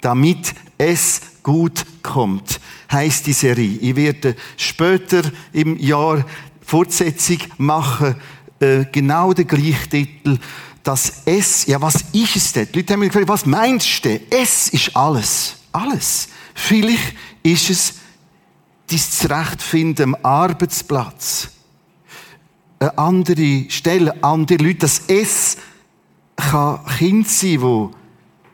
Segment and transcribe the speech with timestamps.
[0.00, 2.60] damit es gut kommt,
[2.90, 3.78] heißt die Serie.
[3.80, 6.24] Ich werde später im Jahr
[6.60, 8.14] Fortsetzung machen,
[8.60, 10.38] äh, genau den gleichen Titel.
[10.82, 12.68] Das S, ja, was ist es denn?
[12.72, 14.20] Die Leute haben mich gefragt, was meinst du?
[14.30, 15.56] Es ist alles.
[15.72, 16.28] Alles.
[16.54, 17.94] Vielleicht ist es
[18.88, 21.50] dein Zurechtfinden am Arbeitsplatz.
[22.78, 24.78] Eine andere Stelle, andere Leute.
[24.78, 25.58] Das S
[26.36, 27.92] kann Kind sein, wo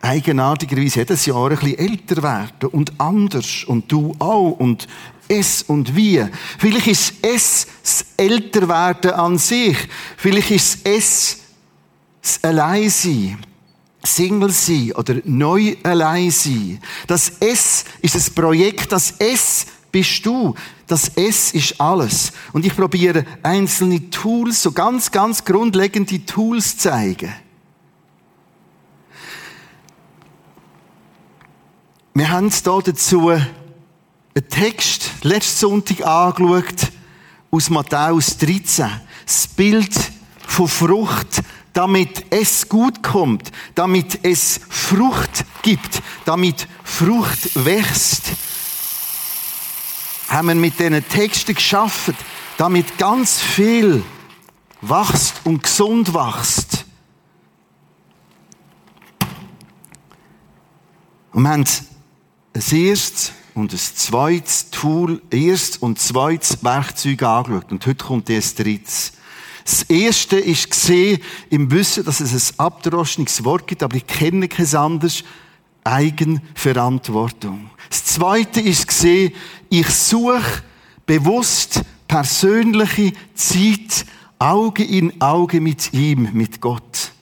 [0.06, 4.86] eigenartigerweise jedes Jahr ein bisschen älter werden und anders und du auch und
[5.28, 6.24] es und wie.
[6.58, 9.76] Vielleicht ist es das Älterwerden an sich.
[10.16, 11.38] Vielleicht ist es
[12.22, 13.38] das Alleinsein.
[14.04, 16.80] Single sein oder neu allein sein.
[17.08, 20.54] Das S ist das Projekt, das S bist du.
[20.86, 22.32] Das S ist alles.
[22.52, 27.32] Und ich probiere einzelne Tools, so ganz, ganz grundlegende Tools zeigen.
[32.16, 33.46] Wir haben hier dazu einen
[34.48, 36.90] Text letzten Sonntag angeschaut
[37.50, 38.90] aus Matthäus 13.
[39.26, 39.94] Das Bild
[40.38, 41.42] von Frucht,
[41.74, 48.32] damit es gut kommt, damit es Frucht gibt, damit Frucht wächst.
[50.30, 52.14] Haben wir mit diesen Texten geschafft,
[52.56, 54.02] damit ganz viel
[54.80, 56.86] wächst und gesund wächst.
[61.34, 61.66] Und wir haben
[62.56, 67.70] ein erstes und ein zweites Tool, erstes und zweites Werkzeug angeschaut.
[67.70, 69.12] Und heute kommt das drittes.
[69.64, 71.20] Das erste ist gesehen
[71.50, 75.24] im Wissen, dass es ein abdroschendes Wort gibt, aber ich kenne kein anderes.
[75.84, 77.70] Eigenverantwortung.
[77.88, 79.32] Das zweite ist gesehen,
[79.68, 80.42] ich suche
[81.04, 84.04] bewusst persönliche Zeit,
[84.36, 87.12] Auge in Auge mit ihm, mit Gott.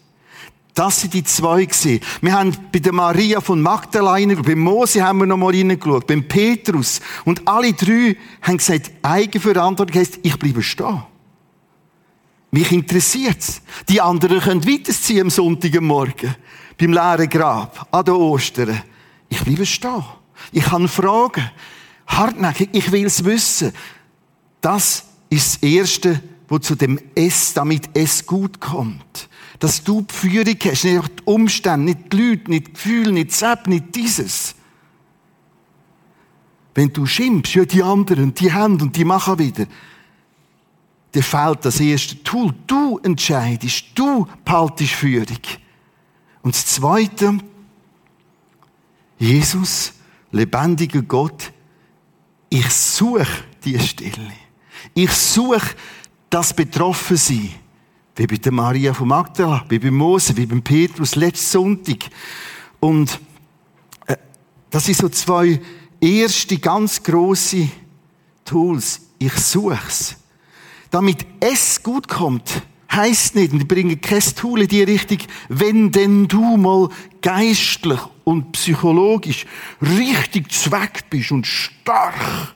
[0.74, 2.00] Das sind die zwei gesehen.
[2.20, 6.26] Wir haben bei der Maria von Magdalena, beim Mose haben wir noch mal reingeschaut, beim
[6.26, 7.00] Petrus.
[7.24, 11.04] Und alle drei haben gesagt, Eigenverantwortung heisst, ich bleibe stehen.
[12.50, 13.62] Mich interessiert's.
[13.88, 16.34] Die anderen können weiterziehen am Sonntagmorgen.
[16.78, 17.86] Beim leeren Grab.
[17.92, 18.82] An den Ostern.
[19.28, 20.04] Ich bleibe stehen.
[20.50, 21.50] Ich kann fragen.
[22.06, 22.70] Hartnäckig.
[22.72, 23.72] Ich will's wissen.
[24.60, 29.28] Das ist das Erste, wo zu dem S, damit es gut kommt
[29.58, 33.30] dass du die Führung hast, nicht die Umstände, nicht die Leute, nicht die Gefühle, nicht
[33.30, 34.54] das App, nicht dieses.
[36.74, 39.66] Wenn du schimpfst, ja, die anderen, die haben und die machen wieder,
[41.12, 42.52] dann fehlt das erste Tool.
[42.66, 45.38] Du entscheidest, du behaltest Führung.
[46.42, 47.38] Und das zweite,
[49.18, 49.92] Jesus,
[50.32, 51.52] lebendiger Gott,
[52.50, 53.26] ich suche
[53.64, 54.32] die Stille.
[54.94, 55.76] Ich suche
[56.28, 57.50] das Betroffensein.
[58.16, 62.04] Wie bei der Maria von Magdala, wie bei Mose, wie beim Petrus letzten Sonntag.
[62.78, 63.18] Und
[64.06, 64.16] äh,
[64.70, 65.60] das sind so zwei
[66.00, 67.68] erste ganz große
[68.44, 69.00] Tools.
[69.18, 70.16] Ich such's.
[70.90, 75.90] Damit es gut kommt, heißt nicht, und ich bringe kein Tool in die Richtung, wenn
[75.90, 76.88] denn du mal
[77.20, 79.46] geistlich und psychologisch
[79.80, 82.54] richtig zweck bist und stark,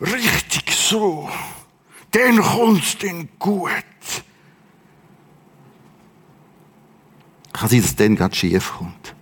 [0.00, 1.30] richtig so,
[2.10, 3.70] dann kommt's denn gut.
[7.52, 9.14] Kann sein, dass dann gerade schief kommt.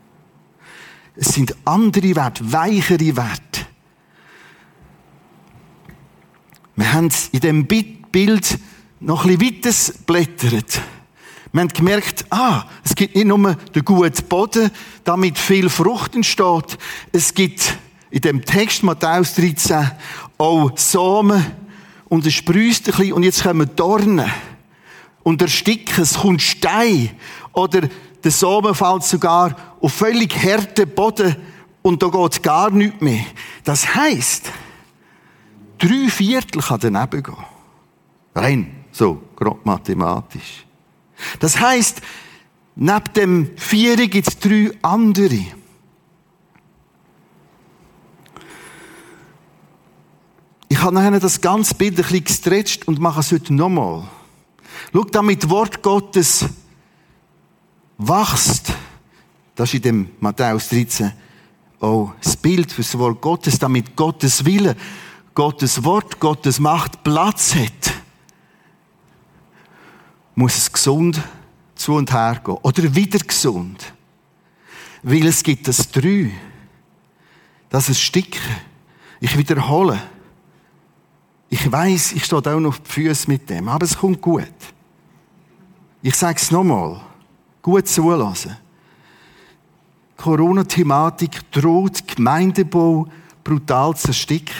[1.16, 3.66] Es sind andere Werte, weichere Werte.
[6.76, 8.58] Wir haben in dem Bild
[9.00, 10.80] noch ein bisschen weiter blättert.
[11.52, 14.70] Wir haben gemerkt, ah, es gibt nicht nur den guten Boden,
[15.04, 16.78] damit viel Frucht entsteht.
[17.12, 17.76] Es gibt
[18.10, 19.90] in dem Text Matthäus 13
[20.38, 21.44] auch Samen
[22.08, 24.30] und es sprüßt ein bisschen und jetzt kommen Dornen
[25.22, 27.10] und ersticken, es kommt Stein
[27.52, 27.82] oder
[28.22, 31.36] der Samen fällt sogar auf völlig harten Boden
[31.82, 33.24] und da geht gar nichts mehr.
[33.64, 34.50] Das heisst,
[35.78, 37.44] drei Viertel kann daneben gehen.
[38.34, 40.66] Rein, so, grob mathematisch.
[41.38, 42.00] Das heisst,
[42.76, 45.46] neben dem Vieren gibt es drei andere.
[50.68, 54.04] Ich habe nachher das ganze Bild ein bisschen gestretcht und mache es heute nochmal.
[54.92, 56.44] Schau, damit Wort Gottes
[58.00, 58.72] wachst,
[59.54, 61.12] das ist in dem Matthäus 13
[61.80, 64.76] auch das Bild für das Wort Gottes, damit Gottes Wille,
[65.34, 67.94] Gottes Wort, Gottes Macht Platz hat,
[70.34, 71.20] muss es gesund
[71.74, 72.58] zu und her gehen.
[72.62, 73.92] Oder wieder gesund.
[75.02, 76.30] Weil es gibt das Drei.
[77.70, 78.40] Das ist Sticken.
[79.20, 80.00] Ich wiederhole.
[81.48, 84.44] Ich weiß, ich stehe auch noch auf die Füße mit dem, aber es kommt gut.
[86.02, 87.00] Ich sage es nochmal.
[87.62, 88.56] Gut zulassen.
[90.16, 93.06] Corona-Thematik droht Gemeindebau
[93.42, 94.54] brutal zu ersticken.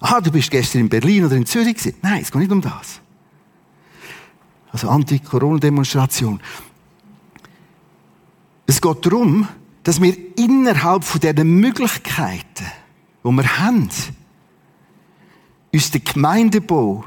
[0.00, 1.96] Ah, du bist gestern in Berlin oder in Zürich gewesen.
[2.02, 3.00] Nein, es geht nicht um das.
[4.70, 6.40] Also Anti-Corona-Demonstration.
[8.66, 9.48] Es geht darum,
[9.82, 12.66] dass wir innerhalb von diesen Möglichkeiten,
[13.24, 13.88] die wir haben,
[15.72, 17.04] uns den Gemeindebau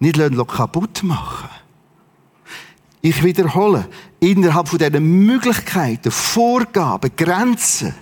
[0.00, 0.18] nicht
[0.48, 1.50] kaputt machen
[3.04, 3.88] Ich wiederhole,
[4.20, 7.94] innerhalb von diesen Möglichkeiten, Vorgaben, Grenzen,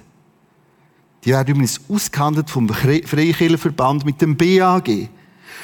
[1.25, 5.09] die werden übrigens ausgehandelt vom Freikirchenverband mit dem BAG.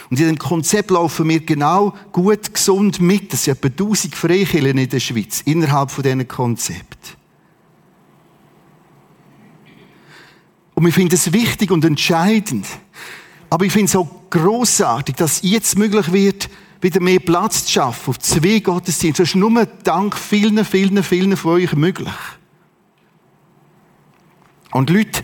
[0.09, 3.33] Und in dem Konzept laufen wir genau gut, gesund mit.
[3.33, 7.17] Das sind etwa 1000 Freikirchen in der Schweiz, innerhalb von diesen Konzept.
[10.75, 12.67] Und wir finden es wichtig und entscheidend.
[13.50, 16.49] Aber ich finde es auch großartig, dass jetzt möglich wird,
[16.81, 19.23] wieder mehr Platz zu schaffen auf zwei Gottesdienste.
[19.23, 22.12] Das ist nur dank vielen, vielen, vielen von euch möglich.
[24.73, 25.23] Und Leute,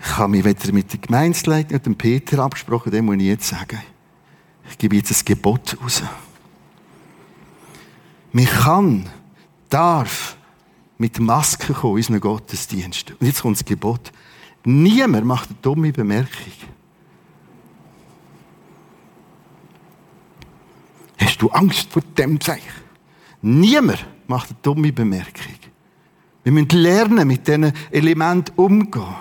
[0.00, 3.48] ich habe mich wieder mit der Gemeinsleitung und dem Peter abgesprochen, dem muss ich jetzt
[3.48, 3.80] sagen.
[4.70, 6.02] Ich gebe jetzt ein Gebot raus.
[8.32, 9.08] Man kann,
[9.68, 10.36] darf
[10.98, 13.12] mit Masken kommen in unseren Gottesdienst.
[13.18, 14.12] Und jetzt kommt das Gebot.
[14.64, 16.52] Niemand macht eine dumme Bemerkung.
[21.18, 22.84] Hast du Angst vor dem Zeichen?
[23.42, 25.54] Niemand macht eine dumme Bemerkung.
[26.42, 29.16] Wir müssen lernen, mit diesen Elementen umzugehen.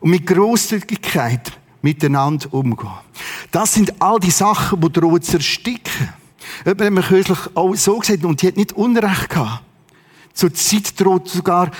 [0.00, 1.52] Und mit Großzügigkeit
[1.82, 2.90] miteinander umgehen.
[3.50, 6.10] Das sind all die Sachen, die drohen zu ersticken.
[6.64, 9.64] Jemand hat mir kürzlich auch so gesagt, und die hat nicht Unrecht gehabt.
[10.32, 11.70] Zur Zeit droht sogar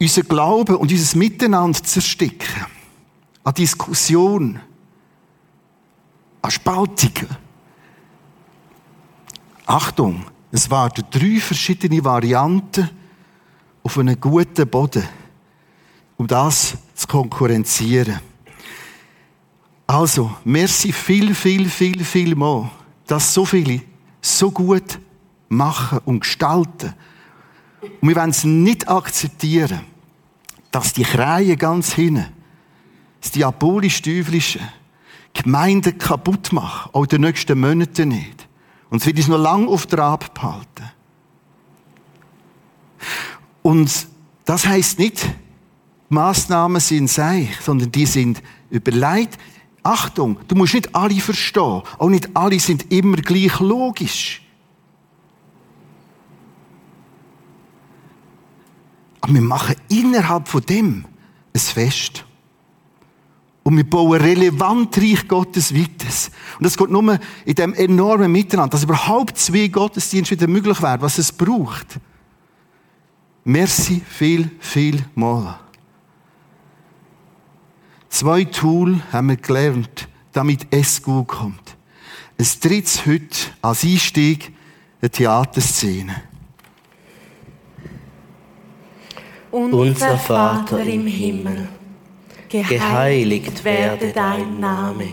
[0.00, 2.66] unser Glauben und unser Miteinander zu ersticken.
[3.44, 4.60] An Diskussion.
[6.42, 7.28] An Spaltungen.
[9.68, 12.88] Achtung, es warten drei verschiedene Varianten
[13.82, 15.06] auf einen guten Boden,
[16.16, 18.18] um das zu konkurrenzieren.
[19.86, 22.70] Also, merci viel, viel, viel, viel mal,
[23.06, 23.82] dass so viele
[24.22, 24.98] so gut
[25.50, 26.94] machen und gestalten.
[28.00, 29.80] Und wir wollen es nicht akzeptieren,
[30.70, 32.24] dass die Kreie ganz hinten,
[33.20, 34.60] das diabolisch-teuflische,
[35.34, 38.47] Gemeinden kaputt machen, auch in den nächsten Monaten nicht.
[38.90, 40.90] Und es wird uns noch lange auf der Ab behalten.
[43.62, 44.06] Und
[44.44, 45.28] das heißt nicht,
[46.08, 49.38] Maßnahmen sind seich, sondern die sind überlegt.
[49.82, 51.82] Achtung, du musst nicht alle verstehen.
[51.98, 54.42] Auch nicht alle sind immer gleich logisch.
[59.20, 61.04] Aber wir machen innerhalb von dem
[61.54, 62.24] ein Fest.
[63.68, 66.08] Und wir bauen relevant Reich Gottes weiter.
[66.58, 71.02] Und das geht nur in dem enormen Miteinander, dass überhaupt zwei Gottesdienste wieder möglich werden,
[71.02, 72.00] was es braucht.
[73.44, 75.60] Merci viel, viel mal.
[78.08, 81.76] Zwei Tools haben wir gelernt, damit es gut kommt.
[82.38, 84.50] Es drittes heute als Einstieg
[85.02, 86.22] eine Theaterszene.
[89.50, 91.68] Unser Vater im Himmel,
[92.48, 95.12] geheiligt werde dein Name.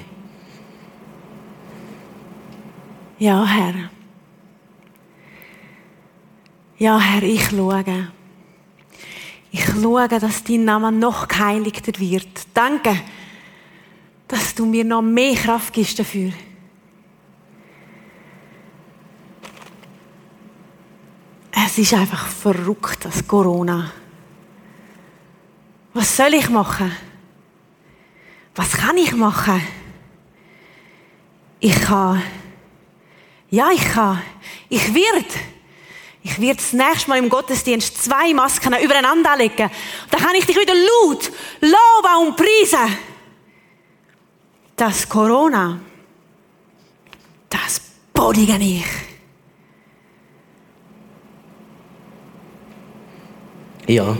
[3.17, 3.73] Ja, Herr.
[6.77, 7.83] Ja, Herr, ich schaue.
[9.51, 12.27] Ich schaue, dass dein Name noch geheiligter wird.
[12.53, 12.99] Danke,
[14.27, 16.31] dass du mir noch mehr Kraft gibst dafür.
[21.65, 23.91] Es ist einfach verrückt, das Corona.
[25.93, 26.91] Was soll ich machen?
[28.55, 29.61] Was kann ich machen?
[31.59, 32.21] Ich kann,
[33.49, 34.21] ja, ich kann,
[34.69, 35.25] ich werde
[36.25, 39.69] ich werde das nächste Mal im Gottesdienst zwei Masken übereinander legen.
[40.09, 41.31] Dann kann ich dich wieder laut
[41.61, 42.97] loben und preisen.
[44.75, 45.79] Das Corona,
[47.47, 47.79] das
[48.11, 48.85] bodige ich.
[53.87, 54.17] Ja,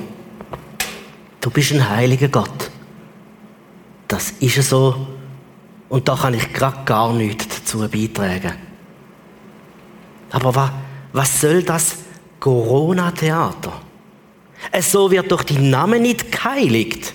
[1.41, 2.69] du bist ein heiliger Gott.
[4.15, 4.95] Das ist so.
[5.89, 8.53] Und da kann ich gerade gar nichts dazu beitragen.
[10.31, 10.71] Aber was,
[11.11, 11.97] was soll das
[12.39, 13.73] Corona-Theater?
[14.79, 17.13] So wird doch dein Name nicht geheiligt.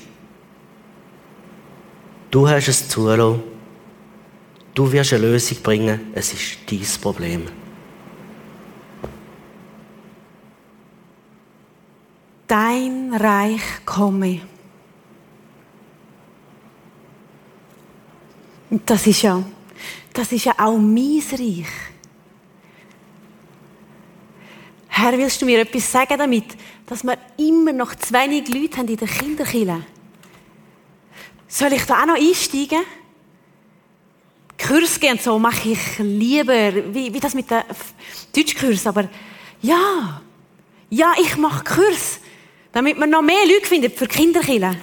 [2.31, 3.43] Du hast es zulassen.
[4.75, 6.13] Du wirst eine Lösung bringen.
[6.13, 7.47] Es ist dein Problem.
[12.47, 14.50] Dein Reich komme.
[18.71, 19.43] Und das ist ja,
[20.13, 21.67] das ist ja auch mein Reich.
[24.89, 26.45] Herr, willst du mir etwas sagen damit,
[26.87, 29.85] dass wir immer noch zu wenig Leute haben in der Kinderkille?
[31.49, 32.83] Soll ich da auch noch einsteigen?
[34.59, 37.63] Kurs gehen so mache ich lieber, wie, wie das mit dem
[38.37, 39.09] Deutschkurs, aber
[39.63, 40.21] ja,
[40.91, 42.21] ja, ich mache Kurs,
[42.73, 44.77] damit man noch mehr Leute findet für Kinderkille.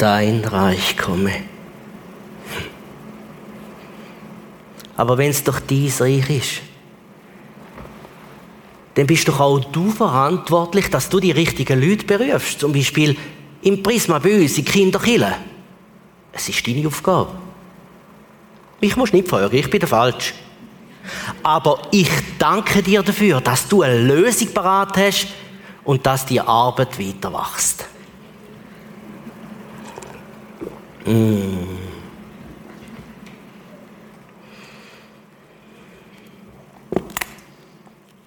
[0.00, 1.30] Dein Reich komme.
[4.96, 6.62] Aber wenn es doch dein Reich ist,
[8.94, 12.60] dann bist doch auch du verantwortlich, dass du die richtigen Leute berufst.
[12.60, 13.14] Zum Beispiel
[13.60, 15.36] im Prisma bei uns, in Kinderkille.
[16.32, 17.32] Es ist deine Aufgabe.
[18.80, 20.32] Ich muss nicht feuern, ich bin der Falsch.
[21.42, 25.26] Aber ich danke dir dafür, dass du eine Lösung parat hast
[25.84, 27.84] und dass die Arbeit weiter wächst.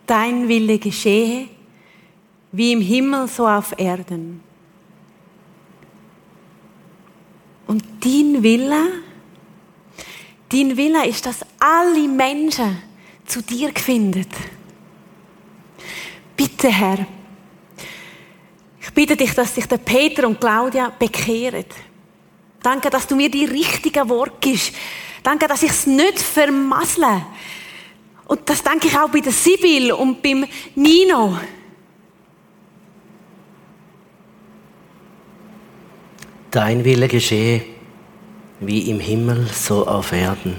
[0.07, 1.47] Dein Wille geschehe,
[2.51, 4.41] wie im Himmel so auf Erden.
[7.67, 9.03] Und dein Wille,
[10.49, 12.77] dein Wille ist, dass alle Menschen
[13.25, 14.27] zu dir finden.
[16.35, 17.05] Bitte, Herr,
[18.81, 21.65] ich bitte dich, dass sich der Peter und Claudia bekehren.
[22.63, 24.73] Danke, dass du mir die richtigen Worte gibst.
[25.21, 27.25] Danke, dass ich es nicht vermassle.
[28.25, 31.37] Und das denke ich auch bei der Sibyl und beim Nino.
[36.51, 37.65] Dein Wille geschehe,
[38.59, 40.55] wie im Himmel, so auf Erden.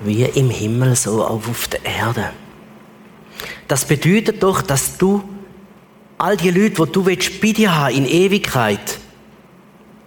[0.00, 2.32] Wie im Himmel, so auch auf der Erde.
[3.68, 5.22] Das bedeutet doch, dass du
[6.18, 7.16] all die Leute, die du bei
[7.52, 9.00] dir haben in Ewigkeit,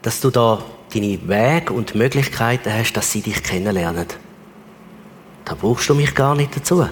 [0.02, 0.64] dass du da
[0.94, 4.08] deine Wege und Möglichkeiten hast, dass sie dich kennenlernen.
[5.46, 6.88] Da brauchst du mich gar nicht dazu.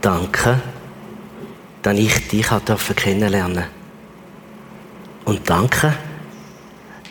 [0.00, 0.60] Danke,
[1.82, 2.46] dass ich dich
[2.96, 3.70] kennenlernen durfte.
[5.24, 5.92] Und danke,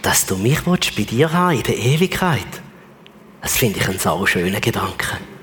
[0.01, 2.61] dass du mich bei dir haben in der Ewigkeit.
[3.41, 5.34] Das finde ich einen sau schönen Gedanken.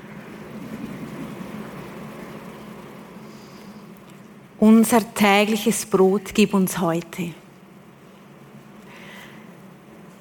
[4.63, 7.33] Unser tägliches Brot gib uns heute.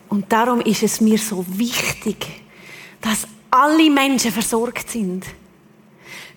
[0.08, 2.26] Und darum ist es mir so wichtig,
[3.00, 5.26] dass alle Menschen versorgt sind.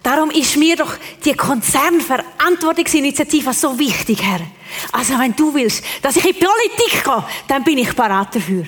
[0.03, 0.93] Darum ist mir doch
[1.25, 4.41] die Konzernverantwortungsinitiative so wichtig, Herr.
[4.91, 8.65] Also wenn du willst, dass ich in die Politik gehe, dann bin ich parat dafür.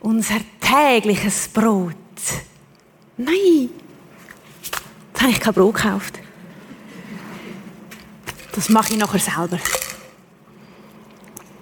[0.00, 1.94] Unser tägliches Brot.
[3.18, 3.68] Nein,
[5.12, 6.23] jetzt habe ich kein Brot gekauft.
[8.54, 9.58] Das mache ich nachher selber.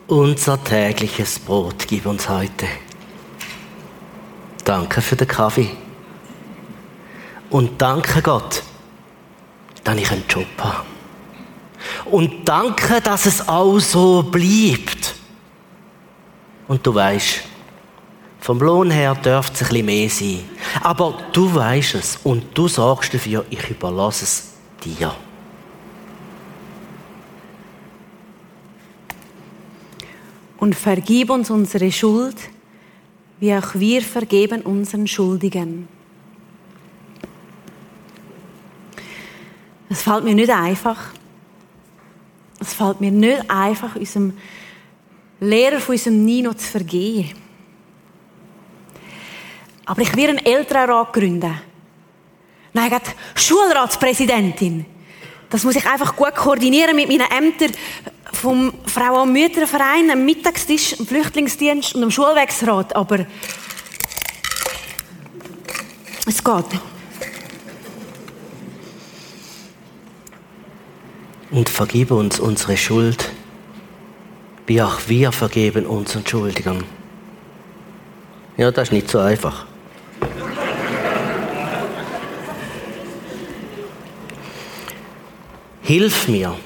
[0.08, 2.66] Unser tägliches Brot gib uns heute.
[4.64, 5.70] Danke für den Kaffee.
[7.48, 8.62] Und danke Gott,
[9.84, 10.84] dass ich einen Job habe.
[12.10, 15.14] Und danke, dass es auch so bleibt.
[16.68, 17.40] Und du weißt,
[18.40, 20.44] vom Lohn her dürfte es ein bisschen mehr sein.
[20.82, 24.52] Aber du weißt es und du sorgst dafür, ich überlasse es
[24.84, 25.14] dir.
[30.62, 32.36] Und vergib uns unsere Schuld,
[33.40, 35.88] wie auch wir vergeben unseren Schuldigen.
[39.88, 41.08] Es fällt mir nicht einfach.
[42.60, 44.34] Es fällt mir nicht einfach, unserem
[45.40, 47.32] Lehrer von unserem Nino zu vergehen.
[49.84, 51.60] Aber ich will einen Elternrat gründen.
[52.72, 54.86] Nein, gerade Schulratspräsidentin.
[55.50, 57.72] Das muss ich einfach gut koordinieren mit meinen Ämtern
[58.32, 62.94] vom Frauen- und Mütterverein, dem Mittagstisch, dem Flüchtlingsdienst und dem Schulwegsrat.
[62.96, 63.26] Aber
[66.26, 66.64] es geht.
[71.50, 73.30] Und vergib uns unsere Schuld,
[74.66, 76.84] wie auch wir vergeben unseren Schuldigern.
[78.56, 79.66] Ja, das ist nicht so einfach.
[85.82, 86.56] Hilf mir,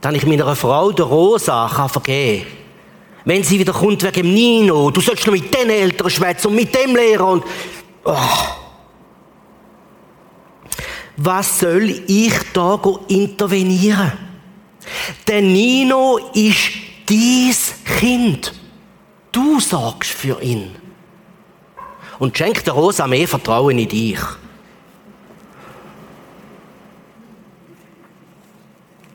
[0.00, 2.46] dass ich meiner Frau, der Rosa, kann vergeben.
[3.24, 6.54] Wenn sie wieder kommt wegen dem Nino, du sollst noch mit den Eltern schwätzen und
[6.54, 7.44] mit dem Lehrer und...
[8.04, 8.16] Oh.
[11.16, 14.12] Was soll ich da intervenieren?
[15.26, 16.70] Der Nino ist
[17.08, 18.54] dies Kind.
[19.32, 20.74] Du sorgst für ihn.
[22.18, 24.20] Und schenk der Rosa mehr Vertrauen in dich.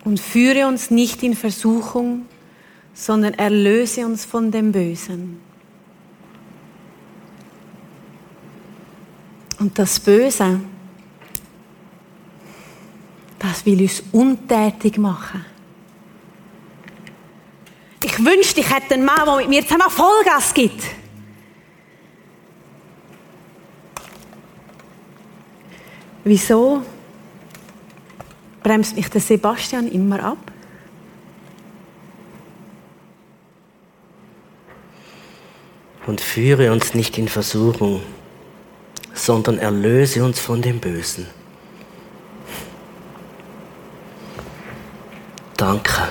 [0.03, 2.25] Und führe uns nicht in Versuchung,
[2.93, 5.39] sondern erlöse uns von dem Bösen.
[9.59, 10.59] Und das Böse,
[13.39, 15.45] das will uns untätig machen.
[18.03, 20.83] Ich wünschte, ich hätte einen Mann, der mit mir zusammen Vollgas gibt.
[26.25, 26.83] Wieso
[28.63, 30.37] bremst mich der Sebastian immer ab?
[36.05, 38.01] Und führe uns nicht in Versuchung,
[39.13, 41.27] sondern erlöse uns von dem Bösen.
[45.55, 46.09] Danke,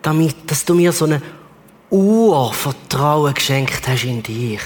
[0.00, 1.20] damit, dass du mir so ein
[1.90, 4.60] Urvertrauen geschenkt hast in dich.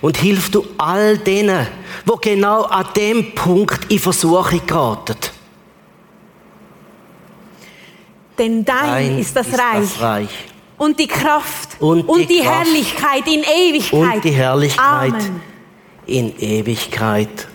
[0.00, 1.66] Und hilf du all denen,
[2.04, 5.16] wo genau an dem Punkt in Versuchung geraten.
[8.38, 9.80] Denn dein, Dein ist das Reich.
[9.80, 10.30] Das Reich.
[10.78, 11.78] Und die Kraft.
[11.78, 12.66] Und die Kraft.
[12.66, 13.92] Herrlichkeit in Ewigkeit.
[13.92, 15.42] Und die Herrlichkeit Amen.
[16.06, 17.48] in Ewigkeit.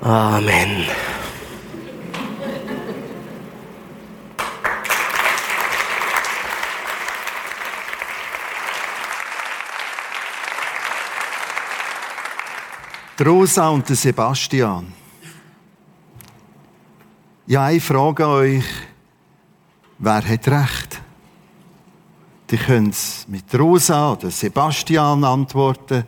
[0.00, 0.84] Amen.
[13.24, 14.92] Rosa und der Sebastian.
[17.46, 18.64] Ja, ich frage euch,
[19.98, 21.00] wer hat recht?
[22.50, 26.04] Die können es mit Rosa oder Sebastian antworten.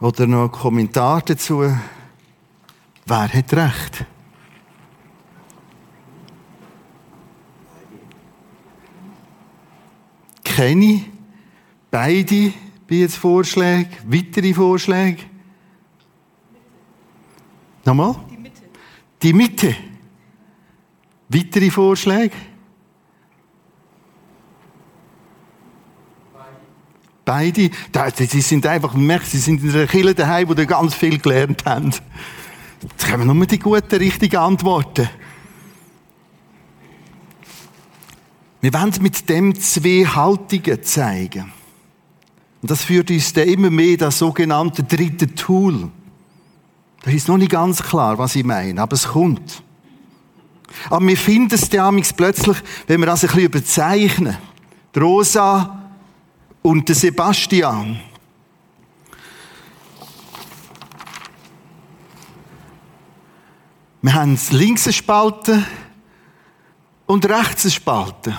[0.00, 1.60] Oder noch einen Kommentar dazu.
[3.06, 4.06] Wer hat recht?
[10.42, 11.04] Kenne
[11.90, 12.52] beide
[12.88, 15.33] bei jetzt Vorschläge, weitere Vorschläge?
[17.84, 18.16] Nochmal?
[18.30, 18.62] Die Mitte.
[19.22, 19.76] Die Mitte.
[21.28, 22.34] Weitere Vorschläge?
[27.24, 27.70] Beide.
[27.90, 28.26] Beide.
[28.26, 31.64] Sie sind einfach, merkt, sie sind in einer Kirche daheim, wo sie ganz viel gelernt
[31.64, 31.92] haben.
[32.82, 35.08] Jetzt kommen nur die guten, richtigen Antworten.
[38.60, 41.52] Wir wollen mit dem zwei Haltungen zeigen.
[42.62, 45.90] Und das führt uns dann immer mehr das sogenannte dritte Tool.
[47.04, 49.62] Das ist noch nicht ganz klar, was ich meine, aber es kommt.
[50.88, 54.38] Aber wir finden es dann plötzlich, wenn wir das ein bisschen überzeichnen.
[54.94, 55.82] Die Rosa
[56.62, 58.00] und der Sebastian.
[64.00, 65.62] Wir haben links eine Spalte
[67.04, 68.38] und rechts eine Spalte.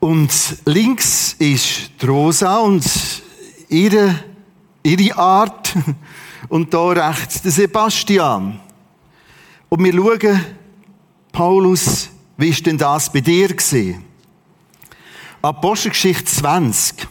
[0.00, 0.30] Und
[0.66, 2.84] links ist die Rosa und
[3.70, 4.14] ihre,
[4.82, 5.74] ihre Art.
[6.48, 8.60] Und da rechts der Sebastian.
[9.68, 10.44] Und wir schauen,
[11.32, 13.50] Paulus, wie ist denn das bei dir?
[15.42, 17.06] Apostelgeschichte 20,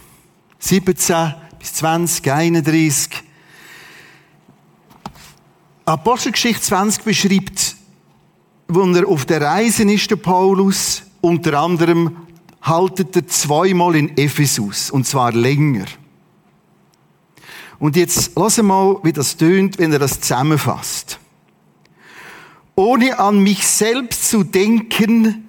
[0.59, 3.09] 17 bis 20, 31.
[5.85, 7.75] Apostelgeschichte 20 beschreibt,
[8.67, 12.17] wo er auf der Reise ist, der Paulus, unter anderem
[12.61, 15.85] haltet er zweimal in Ephesus, und zwar länger.
[17.79, 21.19] Und jetzt lass mal, wie das tönt, wenn er das zusammenfasst.
[22.75, 25.47] Ohne an mich selbst zu denken,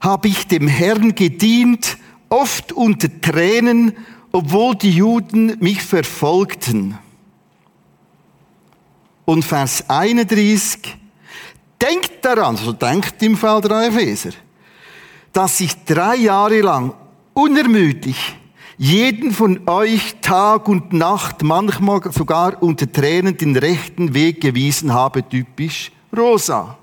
[0.00, 3.96] habe ich dem Herrn gedient, oft unter Tränen,
[4.32, 6.98] obwohl die Juden mich verfolgten.
[9.24, 10.96] Und Vers 31,
[11.80, 14.30] denkt daran, so denkt im Fall der Epheser,
[15.32, 16.94] dass ich drei Jahre lang
[17.34, 18.36] unermüdlich
[18.78, 25.28] jeden von euch Tag und Nacht, manchmal sogar unter Tränen den rechten Weg gewiesen habe,
[25.28, 26.78] typisch Rosa.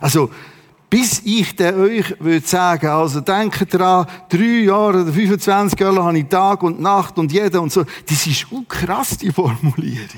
[0.00, 0.30] Also,
[0.88, 6.18] bis ich der euch würde sagen, also denkt dran, drei Jahre oder 25 Jahre habe
[6.18, 7.84] ich Tag und Nacht und jeder und so.
[8.08, 10.08] Das ist auch krass, die Formulierung.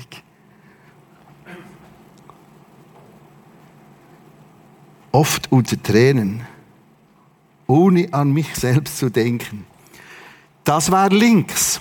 [5.11, 6.41] Oft unter Tränen,
[7.65, 9.65] ohne an mich selbst zu denken.
[10.67, 11.79] Das war links.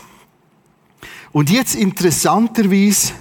[1.33, 3.14] Und jetzt interessanterweise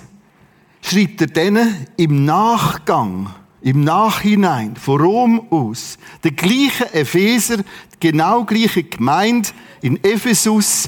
[0.79, 7.63] schreibt er denen im Nachgang, im Nachhinein, von Rom aus, der gleiche Epheser,
[7.99, 9.49] genau gleiche Gemeinde
[9.81, 10.87] in Ephesus,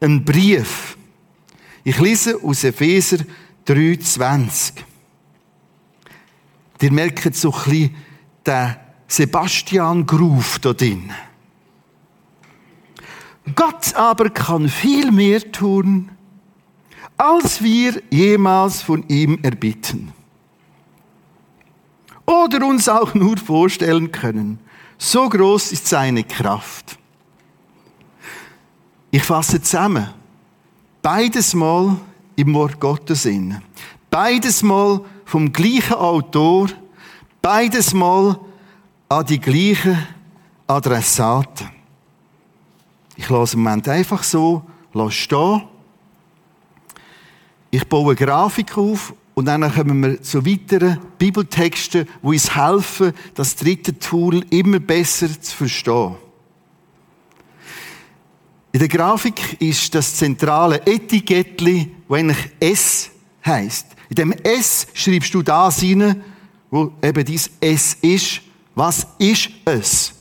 [0.00, 0.96] einen Brief.
[1.84, 3.18] Ich lese aus Epheser
[3.66, 4.72] 3,20.
[6.80, 7.96] Ihr merkt so ein bisschen
[8.46, 11.12] den Sebastian Gruf da drin.
[13.54, 16.10] Gott aber kann viel mehr tun,
[17.16, 20.12] als wir jemals von ihm erbitten.
[22.28, 24.58] oder uns auch nur vorstellen können.
[24.98, 26.98] So groß ist seine Kraft.
[29.10, 30.08] Ich fasse zusammen.
[31.00, 31.96] Beides mal
[32.36, 33.62] im Wort Gottes inne.
[34.10, 36.68] Beides mal vom gleichen Autor.
[37.40, 38.38] Beides mal
[39.08, 40.06] an die gleichen
[40.66, 41.77] Adressaten.
[43.18, 44.62] Ich lasse im Moment einfach so
[45.10, 45.62] stehen.
[47.70, 53.12] Ich baue eine Grafik auf und dann kommen wir zu weiteren Bibeltexten, die uns helfen,
[53.34, 56.14] das dritte Tool immer besser zu verstehen.
[58.70, 63.10] In der Grafik ist das zentrale Etikettli, wo eigentlich S
[63.44, 63.86] heißt.
[64.10, 66.22] In dem S schreibst du das rein,
[66.70, 68.42] wo eben dies S ist.
[68.76, 70.17] Was ist es?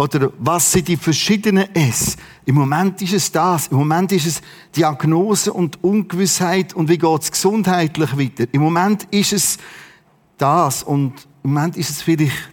[0.00, 2.16] Oder was sind die verschiedenen S?
[2.46, 3.68] Im Moment ist es das.
[3.68, 4.40] Im Moment ist es
[4.74, 8.46] Diagnose und Ungewissheit und wie geht es gesundheitlich weiter.
[8.50, 9.58] Im Moment ist es
[10.38, 12.48] das und im Moment ist es vielleicht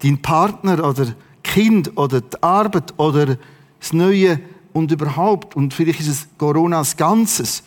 [0.00, 3.36] dein Partner oder Kind oder die Arbeit oder
[3.80, 4.38] das Neue
[4.72, 5.56] und überhaupt.
[5.56, 7.64] Und vielleicht ist es Corona als Ganzes.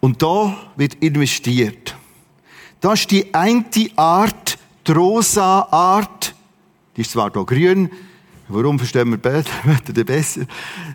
[0.00, 1.94] Und da wird investiert.
[2.84, 3.64] Das ist die eine
[3.96, 4.43] Art,
[4.86, 6.34] die rosa Art,
[6.96, 7.90] die ist zwar hier grün,
[8.48, 10.42] warum verstehen wir beide besser?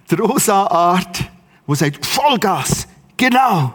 [0.10, 1.24] Die rosa Art,
[1.66, 3.74] wo sagt, Vollgas, genau,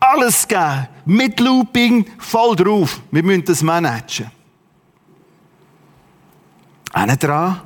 [0.00, 4.30] alles geben, mit Looping, voll drauf, wir müssen das managen.
[6.92, 7.60] Einer dran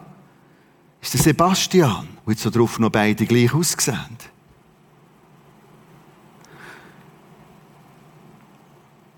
[1.00, 4.18] ist der Sebastian, wo jetzt so drauf noch beide gleich aussehen.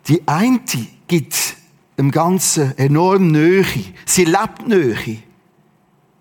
[0.07, 0.61] Die eine
[1.07, 1.57] gibt
[1.96, 3.64] im Ganzen enorm Nähe.
[4.04, 5.18] Sie lebt Nähe.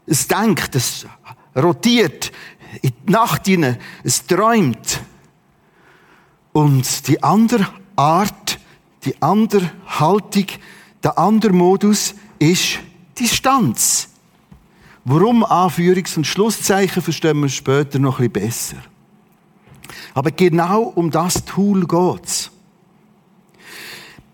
[0.05, 1.05] Es denkt, es
[1.55, 2.31] rotiert
[2.81, 5.01] in die Nacht hinein, es träumt.
[6.51, 8.59] Und die andere Art,
[9.05, 10.45] die andere Haltung,
[11.03, 12.79] der andere Modus ist
[13.19, 14.09] Distanz.
[15.05, 18.77] Warum Anführungs- und Schlusszeichen verstehen wir später noch ein bisschen besser.
[20.13, 22.51] Aber genau um das Tool geht's.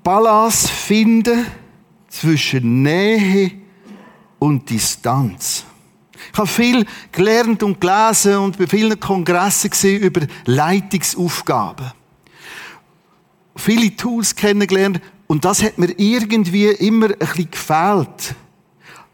[0.10, 1.45] Balance finden
[2.08, 3.52] zwischen Nähe
[4.39, 5.63] und Distanz.
[6.34, 11.91] Ich habe viel gelernt und gelesen und bei vielen Kongressen gesehen über Leitungsaufgaben.
[13.56, 18.34] Viele Tools kennengelernt und das hat mir irgendwie immer ein bisschen gefehlt.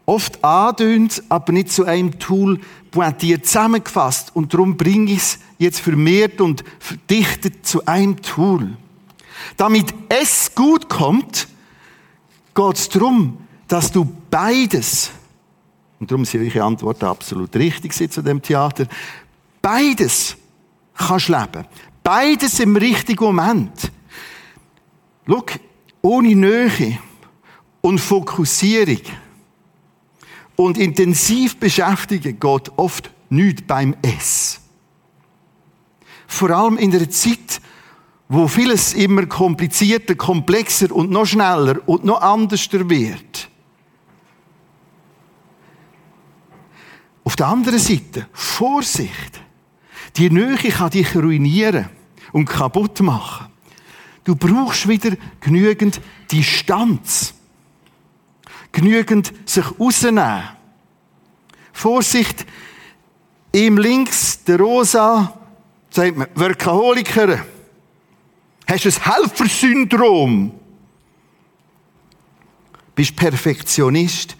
[0.06, 2.58] Oft andönt, aber nicht zu einem Tool
[2.90, 8.78] pointiert zusammengefasst und darum bringe ich es jetzt vermehrt und verdichtet zu einem Tool.
[9.56, 11.48] Damit es gut kommt,
[12.54, 15.10] geht es darum, dass du beides,
[15.98, 18.86] und darum sind eure Antworten absolut richtig zu dem Theater,
[19.60, 20.36] beides
[20.94, 21.66] kannst leben.
[22.02, 23.90] Beides im richtigen Moment.
[25.26, 25.44] Schau,
[26.02, 26.98] ohne Nähe
[27.80, 29.00] und Fokussierung
[30.54, 34.60] und intensiv beschäftigen geht oft nichts beim S.
[36.28, 37.60] Vor allem in der Zeit,
[38.28, 43.48] wo vieles immer komplizierter, komplexer und noch schneller und noch anders wird.
[47.24, 49.40] Auf der anderen Seite, Vorsicht.
[50.16, 51.88] Die Nähe kann dich ruinieren
[52.32, 53.46] und kaputt machen.
[54.24, 57.34] Du brauchst wieder genügend Distanz.
[58.72, 60.42] Genügend sich rausnehmen.
[61.72, 62.46] Vorsicht,
[63.52, 65.38] ihm links, der Rosa,
[65.90, 67.44] sagt man, Workaholiker.
[68.66, 70.52] Hast du ein Helfersyndrom?
[72.94, 74.36] Bist Perfektionist?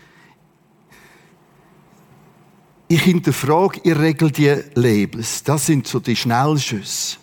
[2.88, 5.42] Ich hinterfrage in Regel die Labels.
[5.42, 7.18] Das sind so die Schnellschüsse.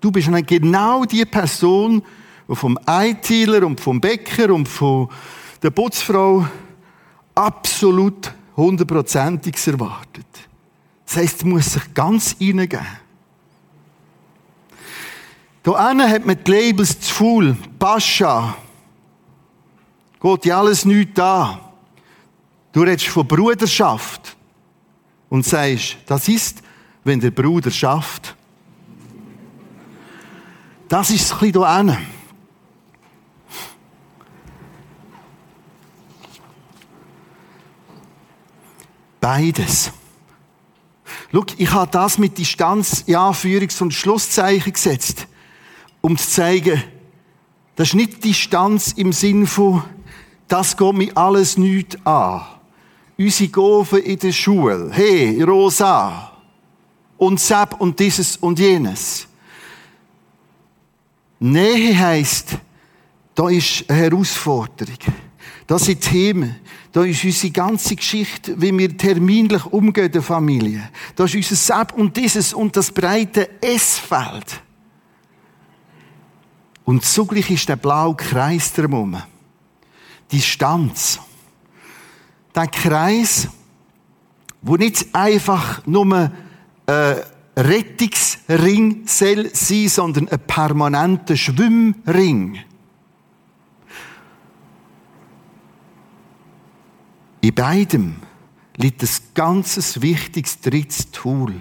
[0.00, 2.02] Du bist dann genau die Person,
[2.48, 5.08] die vom ITler und vom Bäcker und von
[5.62, 6.46] der Putzfrau
[7.34, 10.26] absolut hundertprozentiges erwartet.
[11.06, 13.01] Das heisst, du musst sich ganz reingeben.
[15.62, 17.56] Da hat man die Labels zu viel.
[17.78, 18.56] Pascha.
[20.20, 21.72] Geht ja alles nichts da.
[22.72, 24.36] Du redest von Bruderschaft.
[25.28, 26.62] Und sagst, das ist,
[27.04, 28.36] wenn der Bruder schafft.
[30.88, 31.96] Das ist ein bisschen da hinten.
[39.20, 39.92] Beides.
[41.30, 45.28] Schau, ich habe das mit Distanz, ja, Führungs- und Schlusszeichen gesetzt
[46.02, 46.82] um zu zeigen,
[47.76, 49.82] das ist nicht Distanz im Sinn von,
[50.46, 52.42] das geht mir alles nichts an.
[53.16, 56.32] Unsere Gofen in der Schule, hey, Rosa,
[57.16, 59.26] und Sepp und dieses und jenes.
[61.38, 62.58] Nähe heisst,
[63.34, 64.98] da ist eine Herausforderung.
[65.66, 66.56] Das sind Themen.
[66.90, 70.90] Da ist unsere ganze Geschichte, wie wir terminlich umgehen der Familie.
[71.16, 74.60] Da ist unser Seb und dieses und das breite S-Feld.
[76.84, 79.22] Und zugleich ist der blaue Kreis drumherum.
[80.30, 81.20] Die Stanz.
[82.54, 83.48] Der Kreis,
[84.60, 86.30] wo nicht einfach nur
[86.86, 87.16] ein
[87.56, 92.58] Rettungsring soll sein, sondern ein permanenter Schwimmring.
[97.42, 98.16] In beidem
[98.76, 101.60] liegt ein ganz wichtiges drittes Tool.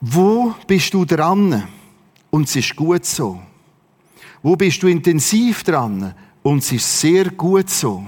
[0.00, 1.68] Wo bist du dran?
[2.32, 3.42] Und es ist gut so.
[4.42, 6.14] Wo bist du intensiv dran?
[6.42, 8.04] Und es ist sehr gut so.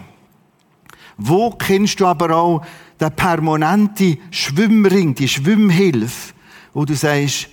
[1.18, 2.66] Wo kennst du aber auch
[2.98, 6.32] den permanenten Schwimmring, die Schwimmhilfe,
[6.72, 7.48] wo du sagst,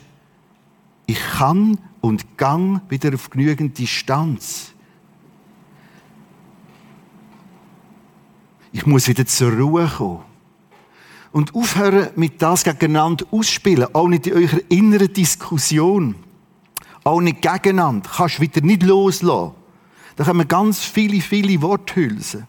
[1.05, 4.71] ich kann und gang wieder auf genügend Distanz.
[8.71, 10.21] Ich muss wieder zur Ruhe kommen.
[11.33, 16.15] Und aufhören mit das gegeneinander ausspielen, auch nicht in eurer inneren Diskussion.
[17.03, 18.09] Auch nicht gegeneinander.
[18.15, 19.53] Kannst du wieder nicht loslassen.
[20.15, 22.47] Da kommen ganz viele, viele Worthülsen.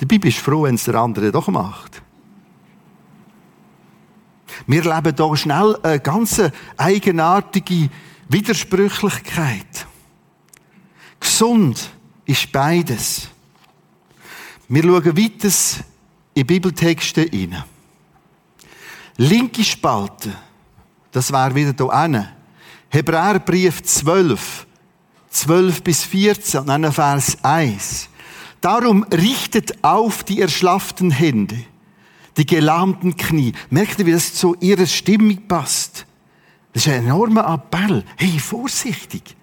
[0.00, 2.00] Die Bibel ist froh, wenn es der andere doch macht.
[4.66, 6.40] Wir leben hier schnell eine ganz
[6.76, 7.90] eigenartige
[8.28, 9.86] Widersprüchlichkeit.
[11.18, 11.90] Gesund
[12.24, 13.28] ist beides.
[14.68, 15.84] Wir schauen weiter
[16.34, 17.64] in Bibeltexte hinein.
[19.16, 20.32] Linke Spalte,
[21.12, 22.39] das wäre wieder hier hinten.
[22.90, 24.66] Hebräerbrief 12,
[25.30, 28.08] 12 bis 14, dann Vers 1.
[28.60, 31.56] Darum richtet auf die erschlafften Hände,
[32.36, 33.52] die gelahmten Knie.
[33.70, 36.04] Merkt ihr, wie das zu ihrer Stimmung passt?
[36.72, 38.04] Das ist ein enormer Appell.
[38.16, 39.36] Hey, vorsichtig.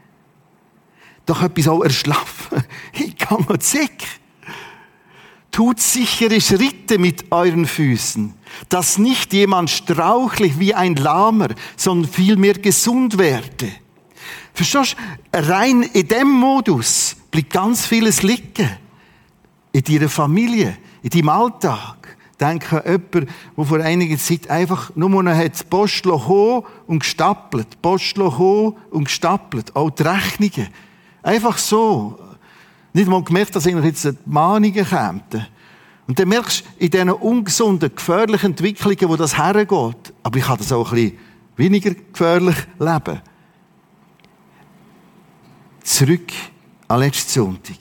[1.25, 2.63] Doch etwas auch erschlaffen.
[2.91, 4.07] Hey, kann man zick.
[5.51, 8.33] Tut sichere Schritte mit euren Füßen,
[8.69, 13.71] dass nicht jemand strauchlich wie ein Lahmer, sondern vielmehr gesund werde.
[14.53, 14.95] Verstehst
[15.31, 15.39] du?
[15.39, 18.69] Rein in dem Modus bleibt ganz vieles liegen
[19.71, 22.17] in deiner Familie, in deinem Alltag.
[22.39, 27.81] Denke an jemanden, der vor einiger Zeit einfach nur noch hat das Postloch und gestapelt.
[27.81, 29.75] Postloch und gestapelt.
[29.75, 30.67] Auch die Rechnungen.
[31.23, 32.19] Einfach so.
[32.93, 35.47] Nicht mal gemerkt, dass eigentlich jetzt die Mahnungen kämen.
[36.07, 40.13] Und dann merkst du in diesen ungesunden, gefährlichen Entwicklungen, wo das hergeht.
[40.23, 41.17] Aber ich kann das auch ein bisschen
[41.57, 43.21] weniger gefährlich leben.
[45.83, 46.31] Zurück
[46.87, 47.77] an letzten Sonntag.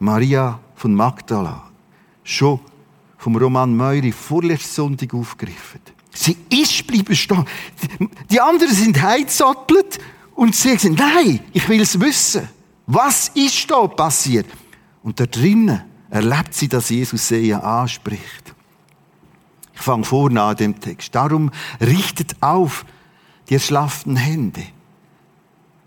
[0.00, 1.70] Maria von Magdala,
[2.24, 2.60] schon
[3.18, 5.80] vom Roman Meuri vorletzten Sonntag aufgegriffen.
[6.12, 7.44] Sie ist bleiben stehen.
[8.30, 9.98] Die anderen sind heimgesattelt
[10.34, 12.48] und sie sagen, nein, ich will es wissen.
[12.86, 14.46] Was ist da passiert?
[15.02, 15.82] Und da drinnen
[16.14, 18.54] erlebt sie, dass Jesus sie anspricht.
[19.74, 21.12] Ich fange vorne an dem Text.
[21.12, 21.50] Darum
[21.80, 22.86] richtet auf
[23.48, 24.62] die erschlafften Hände.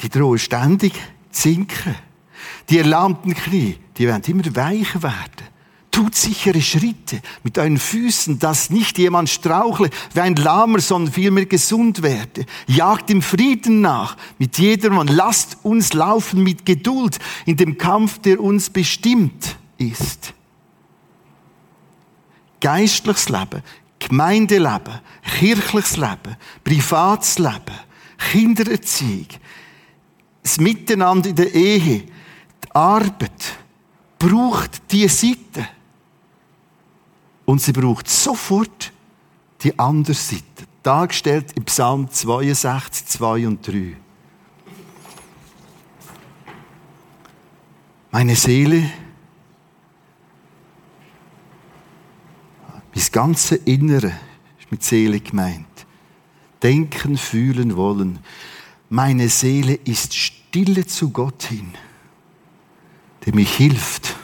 [0.02, 0.94] Die drohen ständig
[1.32, 1.96] zu sinken.
[2.70, 5.48] Die erlahmten Knie, die werden immer weicher werden.
[5.92, 11.46] Tut sichere Schritte mit euren Füßen, dass nicht jemand strauchle wie ein Lahmer, sondern vielmehr
[11.46, 12.46] gesund werde.
[12.68, 15.08] Jagt im Frieden nach mit jedermann.
[15.08, 20.34] Lasst uns laufen mit Geduld in dem Kampf, der uns bestimmt ist.
[22.60, 23.62] Geistliches Leben,
[24.00, 25.00] Gemeindeleben,
[25.40, 27.76] kirchliches Leben, privates Leben,
[28.32, 29.28] Kindererziehung,
[30.44, 32.04] das Miteinander in der Ehe,
[32.64, 33.58] die Arbeit
[34.18, 35.68] braucht diese Seite.
[37.46, 38.92] Und sie braucht sofort
[39.62, 40.44] die andere Seite.
[40.84, 43.98] Dargestellt im Psalm 62, 2 und 3.
[48.12, 48.90] Meine Seele,
[52.98, 54.14] mein ganzes Innere
[54.60, 55.66] ist mit Seele gemeint.
[56.64, 58.20] Denken, fühlen, wollen.
[58.90, 61.74] Meine Seele ist stille zu Gott hin
[63.28, 64.16] der mich hilft.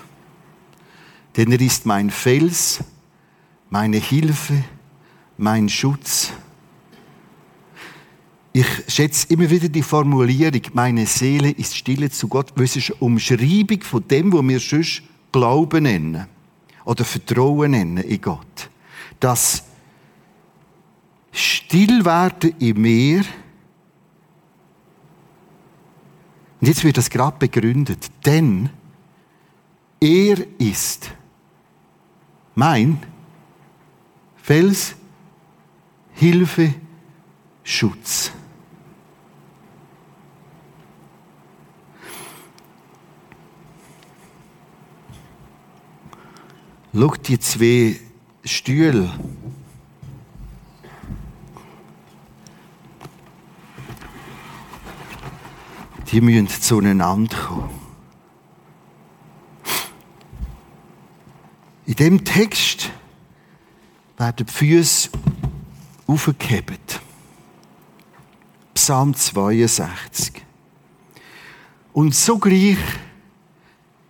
[1.36, 2.80] Denn er ist mein Fels,
[3.70, 4.64] meine Hilfe,
[5.38, 6.32] mein Schutz.
[8.54, 13.00] Ich schätze immer wieder die Formulierung, meine Seele ist stille zu Gott, es ist eine
[13.02, 16.28] Umschreibung von dem, was wir sonst Glauben nennen
[16.86, 18.69] oder Vertrauen in Gott.
[19.19, 19.63] Das
[21.32, 23.24] Stillwerden im Meer,
[26.62, 28.69] und jetzt wird das gerade begründet, denn
[30.00, 31.12] er ist
[32.56, 33.00] mein
[34.38, 34.96] Fels,
[36.13, 36.74] Hilfe,
[37.63, 38.32] Schutz.
[46.95, 47.99] Schau die zwei
[48.45, 49.12] Stühle.
[56.12, 57.69] Die müssen zueinander kommen.
[61.88, 62.91] In dem Text
[64.17, 65.10] werden die Füße
[66.06, 67.01] aufgehebt.
[68.75, 70.43] Psalm 62.
[71.91, 72.77] Und sogleich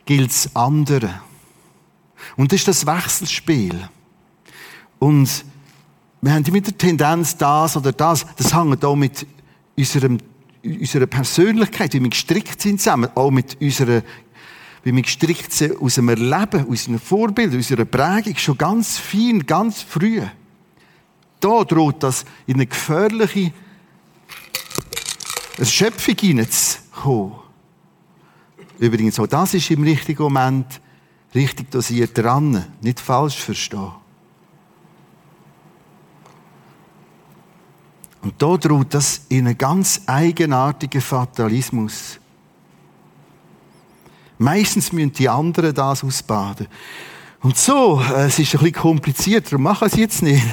[0.06, 1.23] gilt es anderen.
[2.36, 3.90] Und das ist das Wechselspiel.
[5.00, 5.46] Und
[6.22, 9.28] wir haben mit der Tendenz, das oder das, das hängt auch mit
[9.78, 10.18] unserem,
[10.64, 14.02] unserer Persönlichkeit, wie wir gestrickt sind zusammen, auch mit unserer,
[14.84, 18.98] wie wir gestrickt sind aus dem Erleben, aus unserem Vorbild, aus unserer Prägung, schon ganz
[18.98, 20.22] fein, ganz früh.
[21.40, 23.52] Da droht das in eine gefährliche
[25.58, 27.34] Erschöpfung hineinzukommen.
[28.80, 30.80] Übrigens, auch das ist im richtigen Moment
[31.36, 32.66] richtig dosiert dran.
[32.82, 33.92] Nicht falsch verstehen.
[38.22, 42.20] Und da droht das in einen ganz eigenartigen Fatalismus.
[44.38, 46.68] Meistens müssen die anderen das ausbaden.
[47.42, 50.46] Und so, äh, es ist ein bisschen kompliziert, darum machen sie jetzt nicht.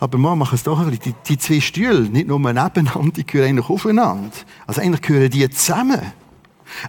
[0.00, 1.14] Aber man machen es doch ein bisschen.
[1.26, 4.30] Die, die zwei Stühle, nicht nur nebeneinander, die gehören eigentlich aufeinander.
[4.66, 6.00] Also eigentlich gehören die zusammen.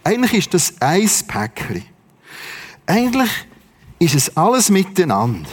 [0.05, 1.83] Eigentlich ist das ein Päckchen.
[2.85, 3.31] Eigentlich
[3.99, 5.49] ist es alles miteinander.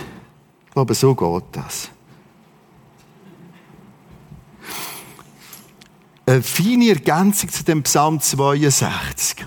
[0.75, 1.91] Aber so geht das.
[6.27, 9.47] Eine feine Ergänzung zu dem Psalm 62.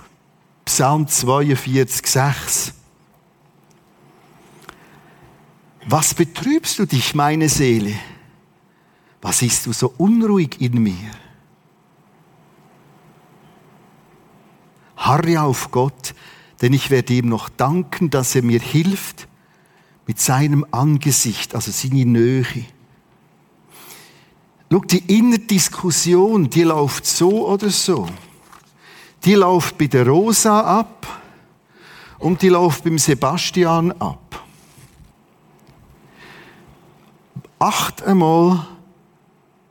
[0.65, 2.73] Psalm 42, 6.
[5.85, 7.93] Was betrübst du dich, meine Seele?
[9.21, 11.11] Was ist du so unruhig in mir?
[14.97, 16.13] Harre auf Gott,
[16.63, 19.27] denn ich werde ihm noch danken, dass er mir hilft
[20.07, 22.45] mit seinem Angesicht, also seine Nähe.
[24.71, 28.07] Schau, die innere Diskussion, die läuft so oder so.
[29.25, 31.05] Die läuft bei der Rosa ab
[32.19, 34.41] und die läuft beim Sebastian ab.
[37.59, 38.65] Acht einmal,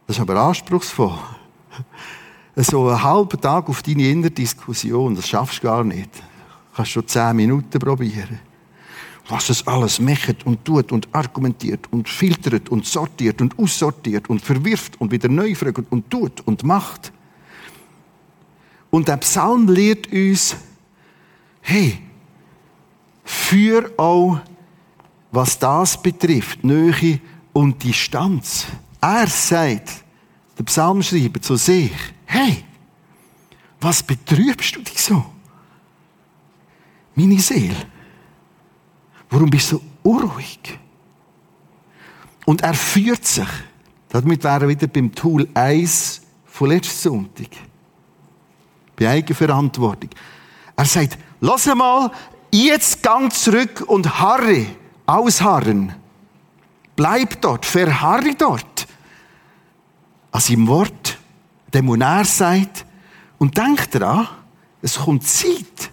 [0.06, 1.18] das ist aber anspruchsvoll,
[2.56, 6.22] so einen halben Tag auf deine innere Diskussion, das schaffst du gar nicht.
[6.74, 8.40] Kannst schon zehn Minuten probieren.
[9.28, 14.40] Was es alles macht und tut und argumentiert und filtert und sortiert und aussortiert und
[14.40, 17.12] verwirft und wieder neu fragt und tut und macht.
[18.90, 20.56] Und der Psalm lehrt uns,
[21.60, 21.98] hey,
[23.24, 24.40] für auch,
[25.30, 27.20] was das betrifft, Nähe
[27.52, 28.66] und Distanz.
[29.00, 30.04] Er sagt,
[30.58, 31.92] der Psalmschreiber zu sich,
[32.26, 32.64] hey,
[33.80, 35.31] was betrübst du dich so?
[37.14, 37.76] Meine Seele.
[39.30, 40.78] Warum bist du unruhig?
[42.44, 43.48] Und er führt sich.
[44.08, 47.48] Damit wären wir wieder beim Tool 1 von letzten Sonntag.
[48.96, 50.10] Bei Eigenverantwortung.
[50.76, 52.10] Er sagt, lass mal,
[52.50, 54.66] jetzt gang zurück und harre,
[55.06, 55.94] ausharren.
[56.94, 58.86] Bleib dort, verharre dort.
[60.30, 61.18] An seinem Wort,
[61.72, 62.86] dem, was er sagt.
[63.38, 64.28] Und denk daran,
[64.82, 65.90] es kommt Zeit,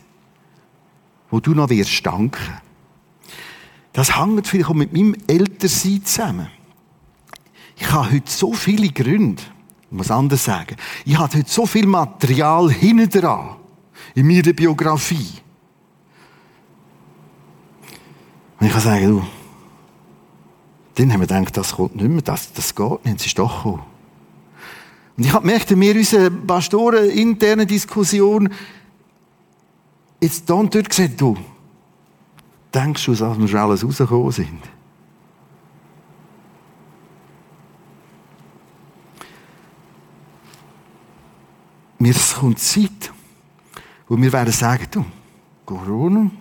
[1.30, 2.58] wo du noch wirst danken.
[3.94, 6.48] Das hängt vielleicht auch mit meinem Ältersein zusammen.
[7.76, 9.42] Ich habe heute so viele Gründe,
[9.84, 10.76] ich muss anders sagen.
[11.06, 13.56] Ich habe heute so viel Material hinten dran,
[14.16, 15.30] in meiner Biografie.
[18.60, 19.26] Und ich kann sagen, du,
[20.96, 23.64] dann haben wir gedacht, das kommt nicht mehr, das, das geht nicht, es ist doch
[23.64, 23.84] gekommen.
[25.16, 28.50] Und ich habe gemerkt, wir unsere Pastoren interne Diskussion,
[30.20, 31.38] jetzt da und dort gesagt, du,
[32.74, 34.62] denkst du, dass wir schon alles rausgekommen sind?
[42.02, 43.12] Mir kommt Zeit,
[44.08, 45.06] wo wir werden sagen, du,
[45.66, 46.32] Corona,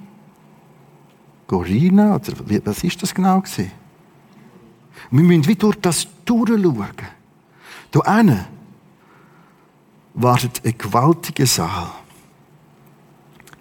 [1.49, 2.33] Corina, oder
[2.65, 3.73] was ist das genau gewesen?
[5.11, 6.93] Wir müssen wie durch das durchschauen.
[7.93, 8.45] Hinten
[10.15, 11.91] wartet ein gewaltiger Saal.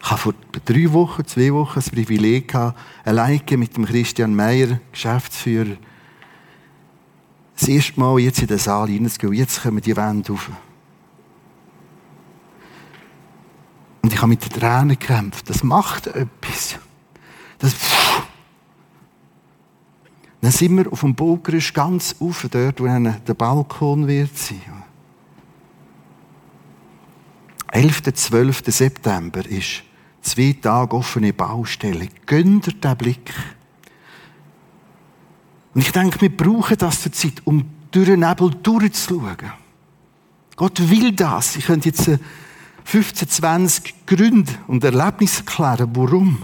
[0.07, 0.33] Ich habe vor
[0.63, 5.75] drei Wochen, zwei Wochen das Privileg gehabt, alleine mit dem Christian Meyer, Geschäftsführer,
[7.59, 9.33] das erste Mal jetzt in den Saal hineinzugehen.
[9.33, 10.49] Jetzt kommen die Wände auf.
[14.01, 15.49] Und ich habe mit den Tränen gekämpft.
[15.49, 16.79] Das macht etwas.
[17.59, 17.75] Das,
[20.39, 24.61] dann sind wir auf dem Burgerisch ganz auf, dort, wo der Balkon wird sein.
[27.73, 28.03] 11.
[28.13, 28.61] 12.
[28.67, 29.83] September ist
[30.27, 32.09] zwei Tage offene Baustelle.
[32.25, 33.33] Gönnt ihr den Blick.
[35.73, 39.51] Und ich denke, wir brauchen das zur Zeit, um durch den Nebel durchzuschauen.
[40.55, 41.55] Gott will das.
[41.55, 42.09] Ich könnte jetzt
[42.83, 46.43] 15, 20 Gründe und Erlebnisse erklären, warum.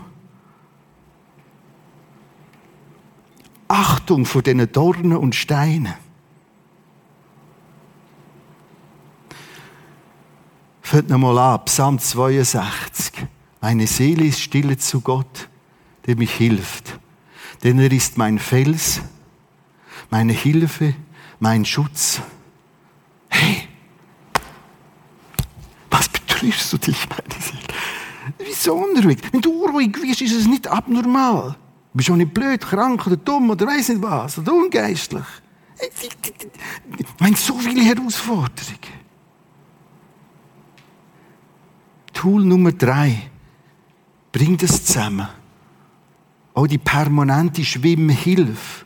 [3.68, 5.96] Achtung vor diesen Dornen und Steinen.
[10.82, 13.28] Fällt nochmal an, Psalm 62.
[13.64, 15.48] Meine Seele ist stille zu Gott,
[16.06, 17.00] der mich hilft.
[17.64, 19.00] Denn er ist mein Fels,
[20.10, 20.94] meine Hilfe,
[21.40, 22.20] mein Schutz.
[23.30, 23.70] Hey,
[25.90, 27.64] was betrübst du dich, meine Seele?
[28.38, 29.20] Wieso unruhig?
[29.32, 31.52] Wenn du unruhig wirst, ist es nicht abnormal.
[31.94, 35.24] Du bist auch nicht blöd, krank oder dumm oder weiß nicht was, oder ungeistlich.
[36.98, 38.92] Ich meine, so viele Herausforderungen.
[42.12, 43.30] Tool Nummer drei.
[44.34, 45.30] Bring das zusammen.
[46.56, 48.86] Auch die permanente Schwimmhilfe.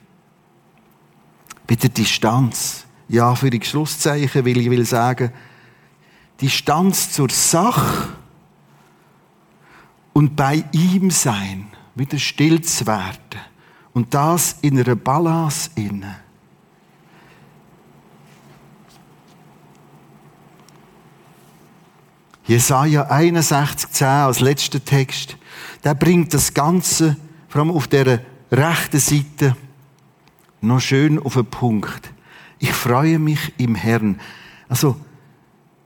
[1.65, 2.85] Bei der Distanz.
[3.09, 5.31] Ja, für die Schlusszeichen will ich will sagen,
[6.41, 8.09] Distanz zur Sache
[10.13, 13.39] und bei ihm sein wieder still zu werden.
[13.93, 16.26] Und das in einer Balance inne.
[22.47, 25.37] Jesaja 61,10 als letzter Text,
[25.83, 27.17] der bringt das Ganze,
[27.49, 28.21] vor allem auf der
[28.51, 29.55] rechten Seite,
[30.61, 32.13] noch schön auf den Punkt.
[32.59, 34.19] Ich freue mich im Herrn.
[34.69, 34.95] Also,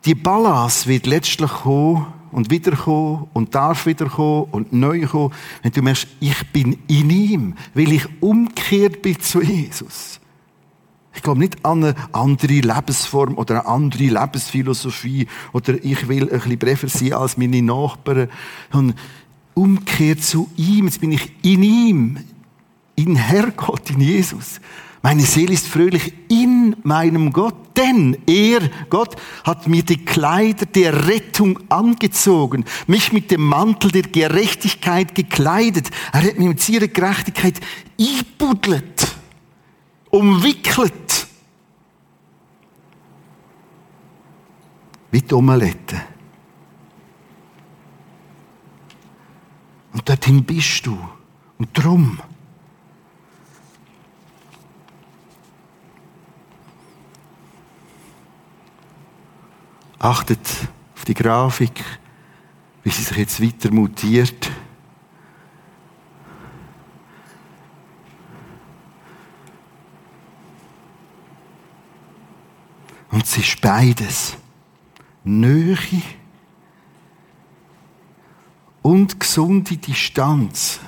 [0.05, 5.82] die Balance wird letztlich kommen, und wiederkommen und darf wiederkommen und neu kommen, wenn du
[5.82, 10.20] merkst, ich bin in ihm, weil ich umkehrt bin zu Jesus.
[11.14, 16.30] Ich glaube nicht an eine andere Lebensform oder eine andere Lebensphilosophie oder ich will ein
[16.30, 18.30] bisschen brefer sein als meine Nachbarn,
[18.72, 18.97] sondern
[19.53, 20.86] umkehrt zu ihm.
[20.86, 22.18] Jetzt bin ich in ihm,
[22.95, 24.62] in Herrgott, in Jesus.
[25.03, 31.07] Meine Seele ist fröhlich in meinem Gott, denn er, Gott, hat mir die Kleider der
[31.07, 35.89] Rettung angezogen, mich mit dem Mantel der Gerechtigkeit gekleidet.
[36.14, 37.59] Er hat mich mit seiner Gerechtigkeit
[37.99, 39.16] einbuddelt,
[40.12, 41.28] umwickelt.
[45.09, 46.01] Wie die Omelette.
[49.93, 50.97] Und dorthin bist du.
[51.57, 52.20] Und drum
[60.01, 60.39] Achtet
[60.95, 61.84] auf die Grafik,
[62.84, 64.49] wie sie sich jetzt weiter mutiert.
[73.12, 74.38] Und es ist beides.
[75.24, 75.78] Nähe
[78.82, 80.80] und gesunde Distanz.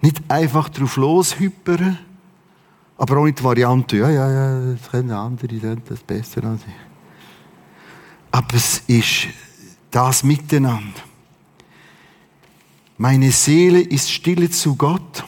[0.00, 1.98] Nicht einfach drauf loshüppern,
[2.98, 6.74] aber auch nicht die Variante, ja, ja, ja, das können andere, das besser als ich.
[8.30, 9.28] Aber es ist
[9.90, 11.00] das Miteinander.
[12.98, 15.24] Meine Seele ist stille zu Gott.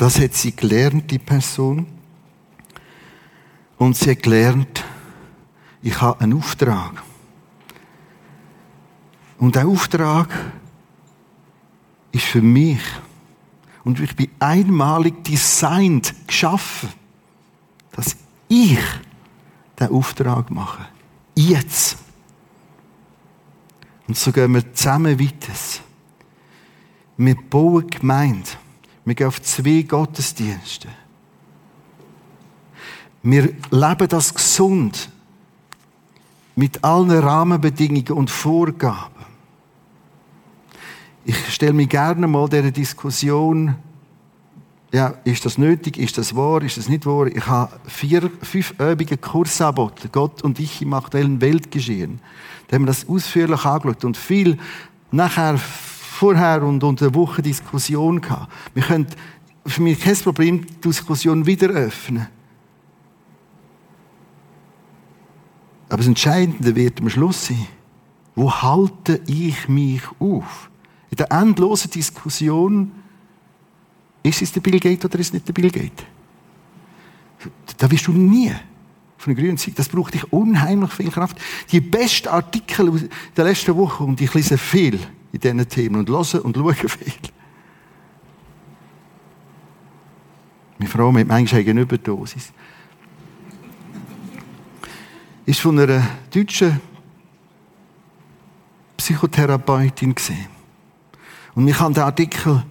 [0.00, 1.86] Das hat sie gelernt, die Person.
[3.76, 4.82] Und sie hat gelernt,
[5.82, 7.02] ich habe einen Auftrag.
[9.36, 10.30] Und der Auftrag
[12.12, 12.80] ist für mich.
[13.84, 16.88] Und ich bin einmalig designt, geschaffen,
[17.92, 18.16] dass
[18.48, 18.78] ich
[19.78, 20.88] den Auftrag mache.
[21.34, 21.98] Jetzt.
[24.08, 25.52] Und so gehen wir zusammen weiter.
[27.18, 28.48] Wir bauen Gemeinde.
[29.04, 30.88] Wir gehen auf zwei Gottesdienste.
[33.22, 35.10] Wir leben das gesund.
[36.56, 39.24] Mit allen Rahmenbedingungen und Vorgaben.
[41.24, 43.76] Ich stelle mich gerne mal dieser Diskussion,
[44.92, 47.26] ja, ist das nötig, ist das wahr, ist das nicht wahr?
[47.28, 52.20] Ich habe vier, fünf übige Kurse angeboten, Gott und ich im aktuellen Weltgeschehen.
[52.66, 54.58] Da haben wir das ausführlich angeschaut und viel
[55.12, 55.58] nachher,
[56.20, 58.52] vorher und unter Woche Diskussion gehabt.
[58.74, 59.06] Wir können
[59.64, 62.26] für mich kein Problem die Diskussion wieder öffnen.
[65.88, 67.66] Aber das Entscheidende wird am Schluss sein,
[68.34, 70.70] wo halte ich mich auf?
[71.10, 72.92] in der endlosen Diskussion,
[74.22, 76.04] ist es der Bill Gates oder ist es nicht der Bill Gates?
[77.78, 78.52] Da wirst du nie
[79.16, 79.72] von der grünen Seite.
[79.78, 81.36] Das braucht dich unheimlich viel Kraft.
[81.72, 85.00] Die besten Artikel der letzten Woche, und ich lese viel
[85.32, 87.12] in diesen Themen und höre und schaue viel.
[90.78, 92.52] Meine Frau mit manchmal eine Überdosis.
[95.44, 96.80] Ist von einer deutschen
[98.96, 100.46] Psychotherapeutin gesehen.
[101.54, 102.64] Und ich kann den Artikel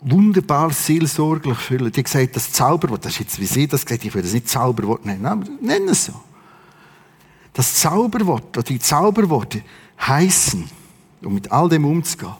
[0.00, 1.90] wunderbar seelsorglich füllen.
[1.90, 4.48] Die gesagt, das Zauberwort, das ist jetzt, wie sie das gesagt ich will das nicht
[4.48, 6.14] Zauberwort nennen, aber nennen es so.
[7.52, 9.62] Das Zauberwort, oder die Zauberworte
[10.00, 10.70] heißen,
[11.22, 12.34] um mit all dem umzugehen,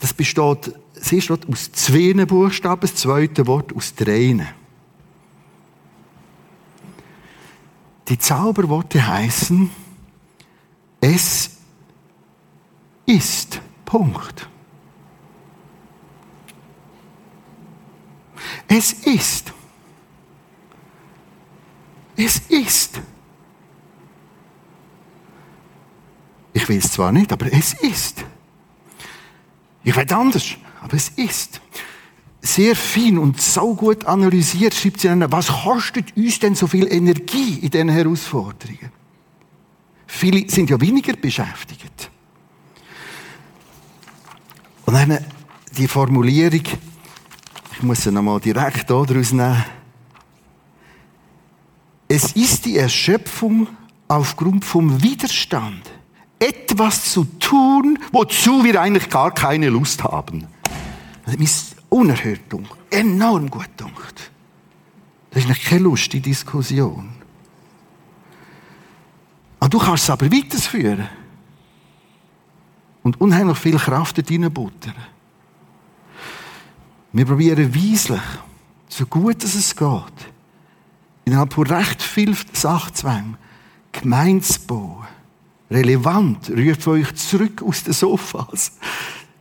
[0.00, 4.46] das besteht, sie steht aus zwei Buchstaben, das zweite Wort aus dreien.
[8.08, 9.70] Die Zauberworte heißen,
[11.00, 11.50] es
[13.04, 13.60] ist.
[13.84, 14.48] Punkt.
[18.68, 19.52] Es ist.
[22.16, 23.00] Es ist.
[26.56, 28.24] Ich will es zwar nicht, aber es ist.
[29.84, 31.60] Ich will anders, aber es ist.
[32.40, 36.90] Sehr fein und so gut analysiert schreibt sie dann, was kostet uns denn so viel
[36.90, 38.90] Energie in diesen Herausforderungen?
[40.06, 42.10] Viele sind ja weniger beschäftigt.
[44.86, 45.18] Und dann
[45.76, 46.62] die Formulierung,
[47.72, 49.62] ich muss sie nochmal direkt daraus nehmen.
[52.08, 53.68] Es ist die Erschöpfung
[54.08, 55.82] aufgrund vom Widerstand,
[56.46, 60.46] etwas zu tun, wozu wir eigentlich gar keine Lust haben.
[61.24, 62.40] Das ist unerhört
[62.90, 64.04] enorm gut dunkel.
[65.30, 67.10] Das ist keine lustige Diskussion.
[69.60, 71.08] Aber du kannst es aber weiterführen.
[73.02, 74.94] Und unheimlich viel Kraft dort reinbuttern.
[77.12, 78.20] Wir probieren weislich,
[78.88, 80.12] so gut es geht,
[81.24, 83.36] innerhalb von recht viel Sachzwängen,
[83.92, 85.06] Gemeinde zu bauen.
[85.70, 88.72] Relevant, ruft euch zurück aus den Sofas.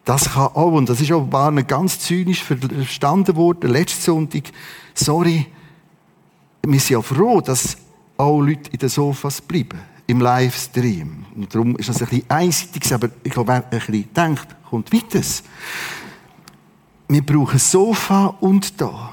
[0.03, 4.43] Das kann auch, und das ist auch war ganz zynisch verstanden worden, letzten Sonntag.
[4.93, 5.47] Sorry,
[6.63, 7.77] wir sind ja froh, dass
[8.17, 9.79] auch Leute in den Sofas bleiben.
[10.07, 11.25] Im Livestream.
[11.35, 14.93] Und darum ist das ein bisschen einseitig, aber ich glaube, wer ein bisschen denkt, kommt
[14.93, 15.21] weiter
[17.07, 19.11] wir brauchen Sofa und da.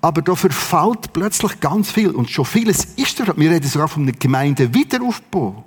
[0.00, 2.10] Aber da verfällt plötzlich ganz viel.
[2.10, 3.32] Und schon vieles ist da.
[3.36, 5.64] Wir reden sogar von einem Gemeindewiederaufbau,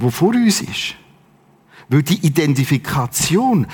[0.00, 0.94] wo vor uns ist.
[1.88, 3.66] Weil die Identifikation,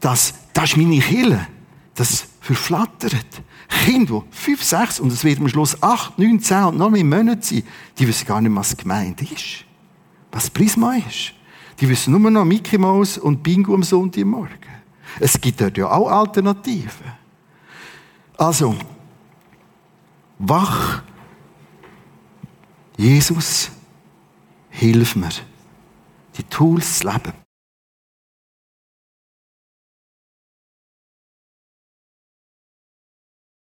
[0.00, 1.46] dass, das ist meine Kille,
[1.94, 3.42] das verflattert.
[3.84, 7.04] Kinder, die fünf, sechs, und es wird am Schluss acht, neun, zehn und noch mehr
[7.04, 7.62] Monate sein,
[7.98, 9.64] die wissen gar nicht, was Gemeinde ist.
[10.32, 11.32] Was Prisma ist.
[11.80, 14.58] Die wissen nur noch Mickey Mouse und Bingo am Sonntagmorgen.
[15.20, 17.12] Es gibt dort ja auch Alternativen.
[18.36, 18.74] Also,
[20.38, 21.02] wach.
[22.96, 23.70] Jesus,
[24.70, 25.28] hilf mir,
[26.38, 27.32] die Tools zu leben.